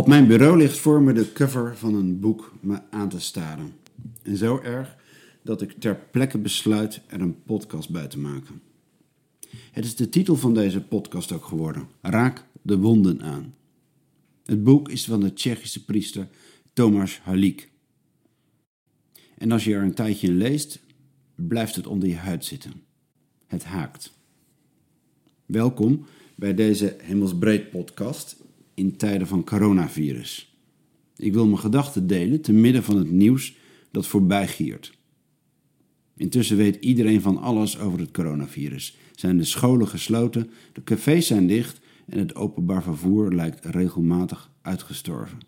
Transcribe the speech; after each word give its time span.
Op 0.00 0.06
mijn 0.06 0.26
bureau 0.26 0.56
ligt 0.56 0.78
voor 0.78 1.02
me 1.02 1.12
de 1.12 1.32
cover 1.32 1.76
van 1.76 1.94
een 1.94 2.20
boek 2.20 2.52
me 2.60 2.80
aan 2.90 3.08
te 3.08 3.20
staren. 3.20 3.72
En 4.22 4.36
zo 4.36 4.60
erg 4.62 4.96
dat 5.42 5.62
ik 5.62 5.72
ter 5.78 5.96
plekke 6.10 6.38
besluit 6.38 7.00
er 7.06 7.20
een 7.20 7.42
podcast 7.42 7.90
bij 7.90 8.06
te 8.06 8.18
maken. 8.18 8.60
Het 9.70 9.84
is 9.84 9.96
de 9.96 10.08
titel 10.08 10.36
van 10.36 10.54
deze 10.54 10.80
podcast 10.80 11.32
ook 11.32 11.44
geworden: 11.44 11.88
Raak 12.00 12.44
de 12.62 12.78
wonden 12.78 13.22
aan. 13.22 13.54
Het 14.44 14.64
boek 14.64 14.88
is 14.88 15.04
van 15.04 15.20
de 15.20 15.32
Tsjechische 15.32 15.84
priester 15.84 16.28
Tomas 16.72 17.20
Halik. 17.22 17.70
En 19.38 19.52
als 19.52 19.64
je 19.64 19.74
er 19.74 19.82
een 19.82 19.94
tijdje 19.94 20.26
in 20.26 20.36
leest, 20.36 20.80
blijft 21.34 21.76
het 21.76 21.86
onder 21.86 22.08
je 22.08 22.16
huid 22.16 22.44
zitten. 22.44 22.72
Het 23.46 23.64
haakt. 23.64 24.12
Welkom 25.46 26.06
bij 26.34 26.54
deze 26.54 26.96
Hemelsbreed 27.00 27.70
podcast 27.70 28.36
in 28.74 28.96
tijden 28.96 29.26
van 29.26 29.44
coronavirus. 29.44 30.54
Ik 31.16 31.32
wil 31.32 31.46
mijn 31.46 31.58
gedachten 31.58 32.06
delen 32.06 32.40
te 32.40 32.52
midden 32.52 32.82
van 32.82 32.96
het 32.96 33.10
nieuws 33.10 33.56
dat 33.90 34.06
voorbij 34.06 34.48
giert. 34.48 34.98
Intussen 36.16 36.56
weet 36.56 36.84
iedereen 36.84 37.20
van 37.20 37.38
alles 37.38 37.78
over 37.78 37.98
het 37.98 38.10
coronavirus. 38.10 38.96
Zijn 39.14 39.36
de 39.36 39.44
scholen 39.44 39.88
gesloten, 39.88 40.50
de 40.72 40.82
cafés 40.82 41.26
zijn 41.26 41.46
dicht 41.46 41.80
en 42.06 42.18
het 42.18 42.34
openbaar 42.34 42.82
vervoer 42.82 43.34
lijkt 43.34 43.64
regelmatig 43.64 44.50
uitgestorven. 44.62 45.38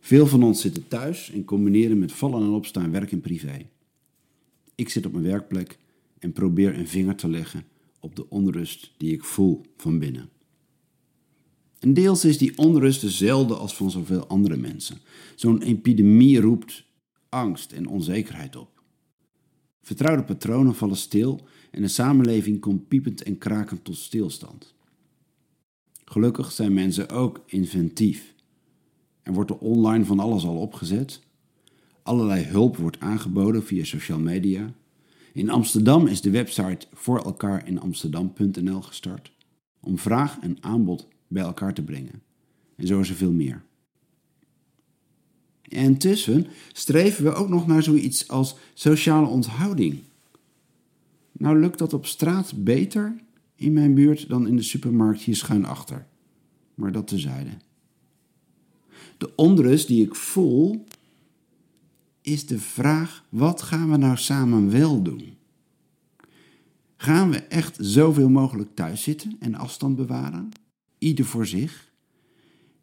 Veel 0.00 0.26
van 0.26 0.42
ons 0.42 0.60
zitten 0.60 0.88
thuis 0.88 1.30
en 1.30 1.44
combineren 1.44 1.98
met 1.98 2.12
vallen 2.12 2.42
en 2.42 2.48
opstaan 2.48 2.90
werk 2.90 3.12
en 3.12 3.20
privé. 3.20 3.66
Ik 4.74 4.88
zit 4.88 5.06
op 5.06 5.12
mijn 5.12 5.24
werkplek 5.24 5.78
en 6.18 6.32
probeer 6.32 6.78
een 6.78 6.88
vinger 6.88 7.16
te 7.16 7.28
leggen 7.28 7.64
op 8.00 8.16
de 8.16 8.30
onrust 8.30 8.92
die 8.96 9.12
ik 9.12 9.24
voel 9.24 9.60
van 9.76 9.98
binnen. 9.98 10.28
En 11.78 11.94
deels 11.94 12.24
is 12.24 12.38
die 12.38 12.58
onrust 12.58 13.00
dezelfde 13.00 13.54
als 13.54 13.74
van 13.74 13.90
zoveel 13.90 14.26
andere 14.26 14.56
mensen. 14.56 14.98
Zo'n 15.34 15.62
epidemie 15.62 16.40
roept 16.40 16.84
angst 17.28 17.72
en 17.72 17.86
onzekerheid 17.86 18.56
op. 18.56 18.82
Vertrouwde 19.82 20.24
patronen 20.24 20.74
vallen 20.74 20.96
stil 20.96 21.40
en 21.70 21.82
de 21.82 21.88
samenleving 21.88 22.60
komt 22.60 22.88
piepend 22.88 23.22
en 23.22 23.38
krakend 23.38 23.84
tot 23.84 23.96
stilstand. 23.96 24.74
Gelukkig 26.04 26.52
zijn 26.52 26.72
mensen 26.72 27.10
ook 27.10 27.42
inventief. 27.46 28.34
Er 29.22 29.32
wordt 29.32 29.50
er 29.50 29.58
online 29.58 30.04
van 30.04 30.18
alles 30.18 30.44
al 30.44 30.56
opgezet. 30.56 31.20
Allerlei 32.02 32.44
hulp 32.44 32.76
wordt 32.76 33.00
aangeboden 33.00 33.64
via 33.64 33.84
social 33.84 34.18
media. 34.18 34.72
In 35.32 35.50
Amsterdam 35.50 36.06
is 36.06 36.20
de 36.20 36.30
website 36.30 36.86
voor 36.92 37.24
elkaar 37.24 37.66
in 37.66 37.80
Amsterdam.nl 37.80 38.82
gestart 38.82 39.32
om 39.80 39.98
vraag 39.98 40.38
en 40.40 40.56
aanbod 40.60 41.08
bij 41.28 41.42
elkaar 41.42 41.74
te 41.74 41.82
brengen. 41.82 42.22
En 42.76 42.86
zo 42.86 43.00
is 43.00 43.08
er 43.08 43.16
veel 43.16 43.32
meer. 43.32 43.62
En 45.62 45.84
intussen 45.84 46.46
streven 46.72 47.24
we 47.24 47.32
ook 47.32 47.48
nog 47.48 47.66
naar 47.66 47.82
zoiets 47.82 48.28
als 48.28 48.56
sociale 48.74 49.26
onthouding. 49.26 50.02
Nou 51.32 51.58
lukt 51.58 51.78
dat 51.78 51.92
op 51.92 52.06
straat 52.06 52.64
beter 52.64 53.16
in 53.54 53.72
mijn 53.72 53.94
buurt 53.94 54.28
dan 54.28 54.46
in 54.46 54.56
de 54.56 54.62
supermarkt 54.62 55.20
hier 55.20 55.36
schuin 55.36 55.64
achter. 55.64 56.06
Maar 56.74 56.92
dat 56.92 57.06
tezijde. 57.06 57.50
De 59.18 59.34
onrust 59.36 59.86
die 59.86 60.04
ik 60.04 60.14
voel 60.14 60.84
is 62.20 62.46
de 62.46 62.58
vraag: 62.58 63.24
wat 63.28 63.62
gaan 63.62 63.90
we 63.90 63.96
nou 63.96 64.16
samen 64.16 64.70
wel 64.70 65.02
doen? 65.02 65.36
Gaan 66.96 67.30
we 67.30 67.36
echt 67.36 67.76
zoveel 67.80 68.28
mogelijk 68.28 68.74
thuis 68.74 69.02
zitten 69.02 69.36
en 69.40 69.54
afstand 69.54 69.96
bewaren? 69.96 70.48
Ieder 70.98 71.24
voor 71.24 71.46
zich? 71.46 71.92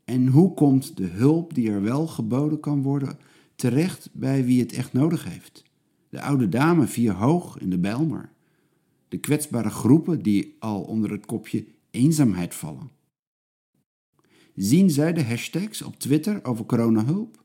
En 0.03 0.27
hoe 0.27 0.53
komt 0.53 0.97
de 0.97 1.05
hulp 1.05 1.53
die 1.53 1.69
er 1.71 1.81
wel 1.81 2.07
geboden 2.07 2.59
kan 2.59 2.81
worden 2.81 3.17
terecht 3.55 4.09
bij 4.13 4.45
wie 4.45 4.59
het 4.59 4.73
echt 4.73 4.93
nodig 4.93 5.23
heeft? 5.23 5.63
De 6.09 6.21
oude 6.21 6.49
dame 6.49 6.87
vier 6.87 7.13
hoog 7.13 7.57
in 7.57 7.69
de 7.69 7.79
Bijlmer. 7.79 8.31
De 9.07 9.17
kwetsbare 9.17 9.69
groepen 9.69 10.21
die 10.21 10.55
al 10.59 10.81
onder 10.81 11.11
het 11.11 11.25
kopje 11.25 11.65
eenzaamheid 11.91 12.55
vallen. 12.55 12.91
Zien 14.55 14.89
zij 14.89 15.13
de 15.13 15.23
hashtags 15.23 15.81
op 15.81 15.99
Twitter 15.99 16.43
over 16.43 16.65
coronahulp? 16.65 17.43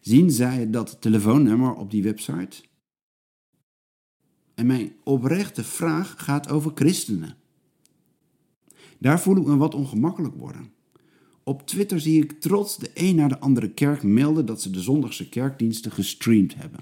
Zien 0.00 0.30
zij 0.30 0.70
dat 0.70 1.00
telefoonnummer 1.00 1.74
op 1.74 1.90
die 1.90 2.02
website? 2.02 2.62
En 4.54 4.66
mijn 4.66 4.92
oprechte 5.04 5.64
vraag 5.64 6.14
gaat 6.16 6.50
over 6.50 6.72
christenen. 6.74 7.36
Daar 9.02 9.20
voel 9.20 9.36
ik 9.36 9.46
me 9.46 9.56
wat 9.56 9.74
ongemakkelijk 9.74 10.34
worden. 10.34 10.72
Op 11.42 11.66
Twitter 11.66 12.00
zie 12.00 12.22
ik 12.22 12.40
trots 12.40 12.76
de 12.76 12.90
een 12.94 13.16
naar 13.16 13.28
de 13.28 13.38
andere 13.38 13.70
kerk 13.70 14.02
melden 14.02 14.46
dat 14.46 14.62
ze 14.62 14.70
de 14.70 14.80
zondagse 14.80 15.28
kerkdiensten 15.28 15.92
gestreamd 15.92 16.54
hebben. 16.54 16.80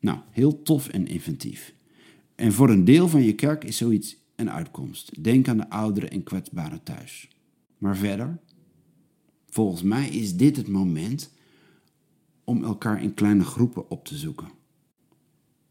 Nou, 0.00 0.18
heel 0.30 0.62
tof 0.62 0.88
en 0.88 1.06
inventief. 1.06 1.74
En 2.34 2.52
voor 2.52 2.70
een 2.70 2.84
deel 2.84 3.08
van 3.08 3.22
je 3.22 3.34
kerk 3.34 3.64
is 3.64 3.76
zoiets 3.76 4.16
een 4.36 4.50
uitkomst. 4.50 5.24
Denk 5.24 5.48
aan 5.48 5.56
de 5.56 5.70
ouderen 5.70 6.10
en 6.10 6.22
kwetsbaren 6.22 6.82
thuis. 6.82 7.28
Maar 7.78 7.96
verder, 7.96 8.38
volgens 9.48 9.82
mij 9.82 10.08
is 10.08 10.36
dit 10.36 10.56
het 10.56 10.68
moment 10.68 11.32
om 12.44 12.64
elkaar 12.64 13.02
in 13.02 13.14
kleine 13.14 13.44
groepen 13.44 13.90
op 13.90 14.04
te 14.04 14.16
zoeken. 14.16 14.48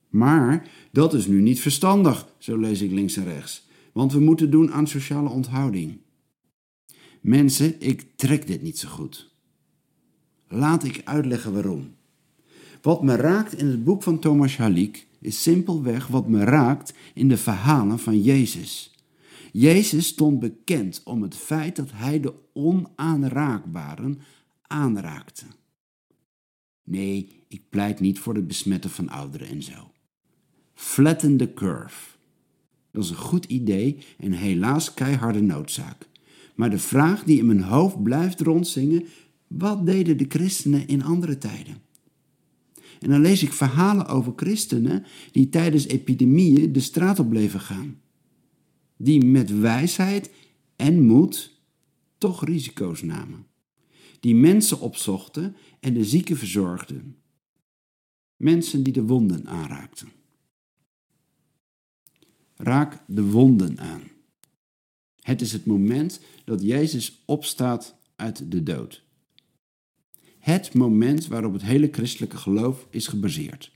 Maar 0.10 0.70
dat 0.92 1.14
is 1.14 1.28
nu 1.28 1.42
niet 1.42 1.60
verstandig, 1.60 2.34
zo 2.38 2.58
lees 2.58 2.82
ik 2.82 2.92
links 2.92 3.18
en 3.18 3.24
rechts 3.24 3.67
want 3.98 4.14
we 4.14 4.20
moeten 4.20 4.50
doen 4.50 4.72
aan 4.72 4.88
sociale 4.88 5.30
onthouding. 5.30 5.98
Mensen, 7.22 7.82
ik 7.82 8.06
trek 8.16 8.48
dit 8.48 8.62
niet 8.62 8.80
zo 8.80 8.90
goed. 8.90 9.36
Laat 10.48 10.84
ik 10.84 11.02
uitleggen 11.04 11.54
waarom. 11.54 11.96
Wat 12.82 13.04
me 13.04 13.16
raakt 13.16 13.54
in 13.54 13.68
het 13.68 13.84
boek 13.84 14.04
van 14.04 14.20
Thomas 14.20 14.58
Halik 14.58 15.08
is 15.20 15.42
simpelweg 15.42 16.08
wat 16.08 16.28
me 16.28 16.44
raakt 16.44 16.94
in 17.14 17.28
de 17.28 17.38
verhalen 17.38 18.00
van 18.00 18.22
Jezus. 18.22 18.96
Jezus 19.52 20.08
stond 20.08 20.40
bekend 20.40 21.02
om 21.04 21.22
het 21.22 21.36
feit 21.36 21.76
dat 21.76 21.92
hij 21.94 22.20
de 22.20 22.34
onaanraakbaren 22.54 24.20
aanraakte. 24.62 25.46
Nee, 26.84 27.44
ik 27.48 27.70
pleit 27.70 28.00
niet 28.00 28.20
voor 28.20 28.36
het 28.36 28.48
besmetten 28.48 28.90
van 28.90 29.10
ouderen 29.10 29.48
en 29.48 29.64
zo. 29.64 29.92
Flatten 30.74 31.38
the 31.38 31.54
curve. 31.54 32.17
Dat 32.98 33.06
is 33.06 33.12
een 33.12 33.18
goed 33.18 33.46
idee 33.46 33.98
en 34.18 34.32
helaas 34.32 34.94
keiharde 34.94 35.42
noodzaak. 35.42 36.08
Maar 36.56 36.70
de 36.70 36.80
vraag 36.80 37.24
die 37.24 37.38
in 37.38 37.46
mijn 37.46 37.62
hoofd 37.62 38.04
blijft 38.04 38.42
rondzingen: 38.42 39.06
wat 39.48 39.86
deden 39.86 40.18
de 40.18 40.26
christenen 40.30 40.88
in 40.88 41.04
andere 41.04 41.38
tijden? 41.38 41.78
En 43.00 43.10
dan 43.10 43.22
lees 43.22 43.44
ik 43.44 43.54
verhalen 43.54 44.08
over 44.08 44.34
christenen 44.36 45.06
die 45.32 45.50
tijdens 45.50 45.88
epidemieën 45.88 46.72
de 46.72 46.80
straat 46.80 47.20
op 47.20 47.30
bleven 47.30 47.60
gaan. 47.60 48.00
Die 48.96 49.26
met 49.26 49.60
wijsheid 49.60 50.32
en 50.76 51.06
moed 51.06 51.60
toch 52.18 52.46
risico's 52.46 53.02
namen. 53.02 53.46
Die 54.20 54.36
mensen 54.36 54.80
opzochten 54.80 55.56
en 55.80 55.94
de 55.94 56.06
zieken 56.06 56.38
verzorgden. 56.38 57.16
Mensen 58.36 58.84
die 58.84 58.94
de 58.94 59.04
wonden 59.04 59.48
aanraakten. 59.48 60.17
Raak 62.58 63.04
de 63.08 63.24
wonden 63.24 63.80
aan. 63.80 64.02
Het 65.22 65.42
is 65.42 65.52
het 65.52 65.66
moment 65.66 66.20
dat 66.44 66.62
Jezus 66.62 67.22
opstaat 67.26 67.96
uit 68.16 68.52
de 68.52 68.64
dood. 68.64 69.04
Het 70.40 70.74
moment 70.74 71.28
waarop 71.28 71.54
het 71.54 71.62
hele 71.62 71.88
christelijke 71.92 72.38
geloof 72.38 72.88
is 72.90 73.08
gebaseerd. 73.08 73.72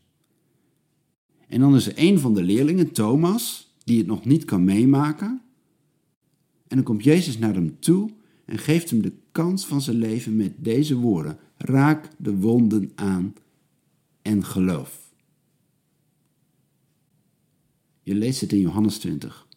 En 1.47 1.59
dan 1.59 1.75
is 1.75 1.87
er 1.87 1.93
een 1.95 2.19
van 2.19 2.33
de 2.33 2.43
leerlingen, 2.43 2.91
Thomas, 2.91 3.75
die 3.83 3.97
het 3.97 4.07
nog 4.07 4.25
niet 4.25 4.45
kan 4.45 4.63
meemaken. 4.63 5.41
En 6.67 6.75
dan 6.75 6.83
komt 6.83 7.03
Jezus 7.03 7.37
naar 7.37 7.53
hem 7.53 7.79
toe 7.79 8.09
en 8.45 8.57
geeft 8.57 8.89
hem 8.89 9.01
de 9.01 9.13
kans 9.31 9.65
van 9.65 9.81
zijn 9.81 9.97
leven 9.97 10.35
met 10.35 10.53
deze 10.57 10.95
woorden: 10.95 11.37
Raak 11.57 12.09
de 12.17 12.35
wonden 12.35 12.91
aan 12.95 13.33
en 14.21 14.45
geloof. 14.45 15.10
Je 18.01 18.15
leest 18.15 18.41
het 18.41 18.51
in 18.51 18.59
Johannes 18.59 18.97
20. 18.97 19.47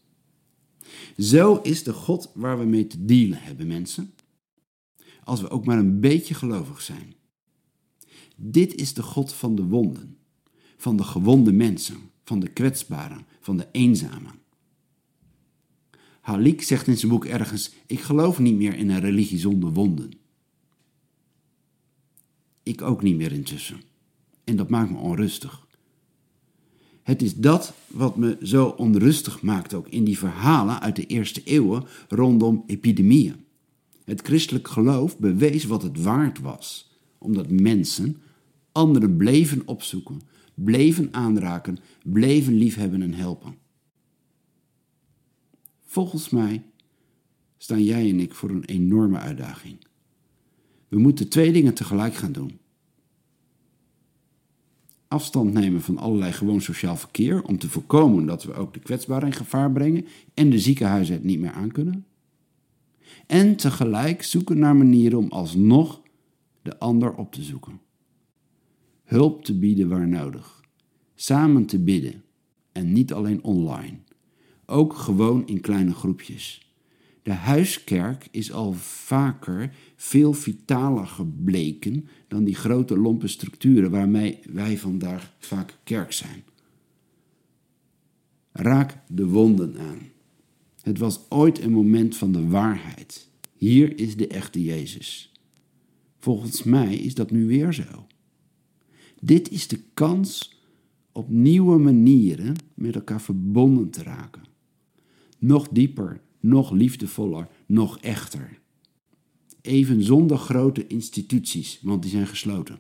Zo 1.19 1.57
is 1.57 1.83
de 1.83 1.93
God 1.93 2.31
waar 2.35 2.59
we 2.59 2.65
mee 2.65 2.87
te 2.87 3.05
dealen 3.05 3.43
hebben, 3.43 3.67
mensen. 3.67 4.15
Als 5.25 5.41
we 5.41 5.51
ook 5.51 5.65
maar 5.65 5.79
een 5.79 6.01
beetje 6.01 6.35
gelovig 6.35 6.83
zijn. 6.83 7.15
Dit 8.37 8.75
is 8.75 8.95
de 8.95 9.03
God 9.03 9.33
van 9.33 9.55
de 9.55 9.65
wonden, 9.65 10.17
van 10.77 10.97
de 10.97 11.05
gewonde 11.05 11.53
mensen, 11.53 11.97
van 12.25 12.41
de 12.41 12.49
kwetsbaren, 12.49 13.27
van 13.41 13.57
de 13.57 13.69
eenzamen. 13.73 14.43
Halik 16.21 16.63
zegt 16.63 16.87
in 16.87 16.99
zijn 16.99 17.11
boek 17.13 17.25
ergens: 17.25 17.71
Ik 17.87 18.01
geloof 18.01 18.39
niet 18.39 18.57
meer 18.57 18.75
in 18.75 18.91
een 18.91 19.01
religie 19.01 19.39
zonder 19.39 19.73
wonden. 19.73 20.11
Ik 22.63 22.83
ook 22.83 23.03
niet 23.03 23.17
meer 23.17 23.33
intussen. 23.33 23.81
En 24.45 24.57
dat 24.57 24.69
maakt 24.69 24.91
me 24.91 24.99
onrustig. 24.99 25.67
Het 27.05 27.23
is 27.23 27.35
dat 27.35 27.75
wat 27.87 28.17
me 28.17 28.39
zo 28.43 28.67
onrustig 28.67 29.43
maakt 29.43 29.75
ook 29.75 29.89
in 29.89 30.05
die 30.05 30.19
verhalen 30.19 30.81
uit 30.81 30.97
de 30.97 31.07
eerste 31.07 31.43
eeuwen 31.45 31.85
rondom 32.09 32.65
epidemieën. 32.67 33.45
Het 34.05 34.21
christelijk 34.21 34.69
geloof 34.69 35.19
bewees 35.19 35.65
wat 35.65 35.83
het 35.83 36.03
waard 36.03 36.41
was, 36.41 36.91
omdat 37.19 37.51
mensen 37.51 38.23
anderen 38.73 39.17
bleven 39.17 39.63
opzoeken, 39.65 40.21
bleven 40.55 41.09
aanraken, 41.13 41.79
bleven 42.03 42.55
liefhebben 42.55 43.03
en 43.03 43.15
helpen. 43.15 43.55
Volgens 45.85 46.31
mij 46.31 46.63
staan 47.57 47.85
jij 47.85 48.11
en 48.11 48.21
ik 48.21 48.35
voor 48.35 48.51
een 48.51 48.65
enorme 48.65 49.19
uitdaging. 49.19 49.77
We 50.89 50.99
moeten 50.99 51.29
twee 51.29 51.53
dingen 51.53 51.75
tegelijk 51.75 52.15
gaan 52.15 52.33
doen. 52.33 52.59
Afstand 55.15 55.53
nemen 55.53 55.81
van 55.81 55.99
allerlei 55.99 56.33
gewoon 56.33 56.61
sociaal 56.61 56.97
verkeer 56.97 57.43
om 57.43 57.59
te 57.59 57.69
voorkomen 57.69 58.27
dat 58.27 58.45
we 58.45 58.55
ook 58.55 58.75
de 58.75 58.81
kwetsbaren 58.81 59.27
in 59.27 59.35
gevaar 59.35 59.73
brengen 59.73 60.07
en 60.35 60.51
de 60.51 60.59
ziekenhuizen 60.59 61.15
het 61.15 61.25
niet 61.25 61.39
meer 61.39 61.53
aankunnen. 61.53 62.07
En 63.27 63.57
tegelijk 63.57 64.23
zoeken 64.23 64.59
naar 64.59 64.77
manieren 64.77 65.19
om 65.19 65.29
alsnog 65.31 66.01
de 66.63 66.79
ander 66.79 67.15
op 67.15 67.33
te 67.33 67.43
zoeken. 67.43 67.81
Hulp 69.05 69.45
te 69.45 69.59
bieden 69.59 69.89
waar 69.89 70.09
nodig. 70.09 70.63
Samen 71.15 71.67
te 71.67 71.79
bidden 71.79 72.23
en 72.73 72.93
niet 72.93 73.13
alleen 73.13 73.43
online. 73.43 73.97
Ook 74.67 74.95
gewoon 74.95 75.47
in 75.47 75.61
kleine 75.61 75.93
groepjes. 75.93 76.64
De 77.25 77.33
huiskerk 77.33 78.29
is 78.31 78.53
al 78.53 78.73
vaker 78.73 79.75
veel 79.97 80.33
vitaler 80.33 81.07
gebleken 81.07 82.09
dan 82.29 82.45
die 82.45 82.55
grote 82.55 82.99
lompe 82.99 83.29
structuren 83.29 83.91
waarmee 83.91 84.39
wij 84.53 84.79
vandaag 84.79 85.35
vaak 85.39 85.79
kerk 85.85 86.13
zijn. 86.13 86.45
Raak 88.53 88.99
de 89.09 89.27
wonden 89.27 89.79
aan. 89.79 89.99
Het 90.81 90.99
was 90.99 91.31
ooit 91.31 91.61
een 91.61 91.73
moment 91.73 92.17
van 92.17 92.33
de 92.33 92.47
waarheid. 92.47 93.29
Hier 93.57 93.99
is 93.99 94.17
de 94.17 94.27
echte 94.27 94.63
Jezus. 94.63 95.33
Volgens 96.19 96.63
mij 96.63 96.95
is 96.95 97.15
dat 97.15 97.31
nu 97.31 97.47
weer 97.47 97.73
zo. 97.73 98.07
Dit 99.21 99.51
is 99.51 99.69
de 99.69 99.81
kans 99.95 100.61
op 101.13 101.29
nieuwe 101.29 101.79
manieren 101.79 102.57
met 102.75 102.95
elkaar 102.95 103.21
verbonden 103.21 103.91
te 103.91 104.03
raken. 104.03 104.43
Nog 105.39 105.69
dieper, 105.69 106.21
nog 106.45 106.71
liefdevoller, 106.71 107.49
nog 107.67 107.99
echter. 107.99 108.59
Even 109.61 110.03
zonder 110.03 110.39
grote 110.39 110.87
instituties, 110.87 111.79
want 111.83 112.03
die 112.03 112.11
zijn 112.11 112.27
gesloten. 112.27 112.79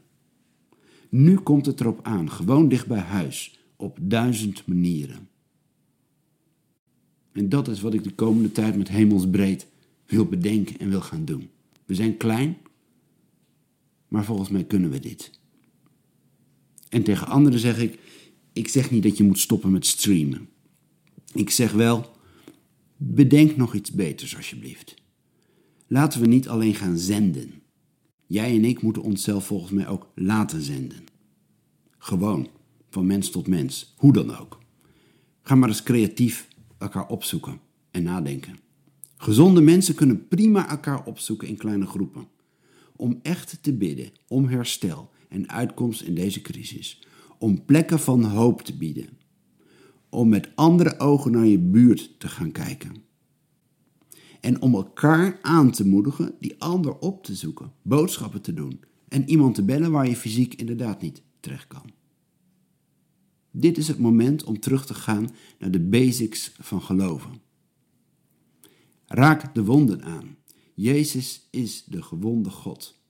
Nu 1.08 1.36
komt 1.36 1.66
het 1.66 1.80
erop 1.80 2.00
aan, 2.02 2.30
gewoon 2.30 2.68
dicht 2.68 2.86
bij 2.86 2.98
huis, 2.98 3.58
op 3.76 3.98
duizend 4.00 4.66
manieren. 4.66 5.28
En 7.32 7.48
dat 7.48 7.68
is 7.68 7.80
wat 7.80 7.94
ik 7.94 8.04
de 8.04 8.14
komende 8.14 8.52
tijd 8.52 8.76
met 8.76 8.88
hemelsbreed 8.88 9.66
wil 10.06 10.26
bedenken 10.26 10.78
en 10.78 10.88
wil 10.88 11.00
gaan 11.00 11.24
doen. 11.24 11.48
We 11.84 11.94
zijn 11.94 12.16
klein, 12.16 12.56
maar 14.08 14.24
volgens 14.24 14.48
mij 14.48 14.64
kunnen 14.64 14.90
we 14.90 15.00
dit. 15.00 15.40
En 16.88 17.02
tegen 17.02 17.26
anderen 17.26 17.58
zeg 17.58 17.78
ik: 17.80 17.98
ik 18.52 18.68
zeg 18.68 18.90
niet 18.90 19.02
dat 19.02 19.16
je 19.16 19.24
moet 19.24 19.38
stoppen 19.38 19.70
met 19.70 19.86
streamen. 19.86 20.48
Ik 21.32 21.50
zeg 21.50 21.72
wel: 21.72 22.13
bedenk 22.96 23.56
nog 23.56 23.74
iets 23.74 23.90
beters 23.90 24.36
alsjeblieft. 24.36 24.94
Laten 25.86 26.20
we 26.20 26.26
niet 26.26 26.48
alleen 26.48 26.74
gaan 26.74 26.98
zenden. 26.98 27.62
Jij 28.26 28.54
en 28.54 28.64
ik 28.64 28.82
moeten 28.82 29.02
onszelf 29.02 29.46
volgens 29.46 29.72
mij 29.72 29.88
ook 29.88 30.12
laten 30.14 30.62
zenden. 30.62 31.04
Gewoon, 31.98 32.48
van 32.90 33.06
mens 33.06 33.30
tot 33.30 33.46
mens, 33.46 33.94
hoe 33.96 34.12
dan 34.12 34.36
ook. 34.36 34.58
Ga 35.42 35.54
maar 35.54 35.68
eens 35.68 35.82
creatief 35.82 36.48
elkaar 36.78 37.08
opzoeken 37.08 37.60
en 37.90 38.02
nadenken. 38.02 38.58
Gezonde 39.16 39.60
mensen 39.60 39.94
kunnen 39.94 40.28
prima 40.28 40.68
elkaar 40.68 41.04
opzoeken 41.04 41.48
in 41.48 41.56
kleine 41.56 41.86
groepen. 41.86 42.28
Om 42.96 43.18
echt 43.22 43.58
te 43.60 43.72
bidden 43.72 44.10
om 44.28 44.48
herstel 44.48 45.10
en 45.28 45.48
uitkomst 45.48 46.02
in 46.02 46.14
deze 46.14 46.40
crisis. 46.40 47.06
Om 47.38 47.64
plekken 47.64 47.98
van 47.98 48.24
hoop 48.24 48.62
te 48.62 48.76
bieden. 48.76 49.08
Om 50.14 50.28
met 50.28 50.48
andere 50.54 50.98
ogen 50.98 51.32
naar 51.32 51.46
je 51.46 51.58
buurt 51.58 52.20
te 52.20 52.28
gaan 52.28 52.52
kijken. 52.52 52.96
En 54.40 54.62
om 54.62 54.74
elkaar 54.74 55.38
aan 55.42 55.70
te 55.70 55.86
moedigen 55.86 56.34
die 56.40 56.54
ander 56.58 56.98
op 56.98 57.24
te 57.24 57.34
zoeken, 57.34 57.72
boodschappen 57.82 58.40
te 58.40 58.54
doen 58.54 58.80
en 59.08 59.28
iemand 59.28 59.54
te 59.54 59.64
bellen 59.64 59.90
waar 59.90 60.08
je 60.08 60.16
fysiek 60.16 60.54
inderdaad 60.54 61.00
niet 61.00 61.22
terecht 61.40 61.66
kan. 61.66 61.90
Dit 63.50 63.78
is 63.78 63.88
het 63.88 63.98
moment 63.98 64.44
om 64.44 64.60
terug 64.60 64.86
te 64.86 64.94
gaan 64.94 65.30
naar 65.58 65.70
de 65.70 65.80
basics 65.80 66.52
van 66.60 66.82
geloven. 66.82 67.32
Raak 69.06 69.54
de 69.54 69.64
wonden 69.64 70.02
aan. 70.02 70.36
Jezus 70.74 71.48
is 71.50 71.84
de 71.84 72.02
gewonde 72.02 72.50
God. 72.50 73.00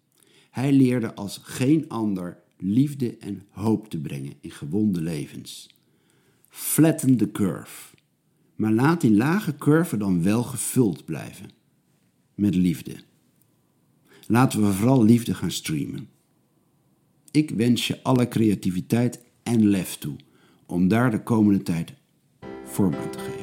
Hij 0.50 0.72
leerde 0.72 1.14
als 1.14 1.38
geen 1.42 1.88
ander 1.88 2.42
liefde 2.56 3.16
en 3.16 3.46
hoop 3.50 3.88
te 3.88 4.00
brengen 4.00 4.34
in 4.40 4.50
gewonde 4.50 5.00
levens. 5.00 5.73
Flatten 6.56 7.16
the 7.16 7.30
curve. 7.30 7.96
Maar 8.54 8.72
laat 8.72 9.00
die 9.00 9.14
lage 9.14 9.56
curve 9.56 9.96
dan 9.96 10.22
wel 10.22 10.42
gevuld 10.42 11.04
blijven 11.04 11.50
met 12.34 12.54
liefde. 12.54 12.96
Laten 14.26 14.66
we 14.66 14.72
vooral 14.72 15.04
liefde 15.04 15.34
gaan 15.34 15.50
streamen. 15.50 16.08
Ik 17.30 17.50
wens 17.50 17.86
je 17.86 18.02
alle 18.02 18.28
creativiteit 18.28 19.20
en 19.42 19.66
lef 19.66 19.96
toe 19.96 20.16
om 20.66 20.88
daar 20.88 21.10
de 21.10 21.22
komende 21.22 21.62
tijd 21.62 21.94
vorm 22.64 22.94
aan 22.94 23.10
te 23.10 23.18
geven. 23.18 23.33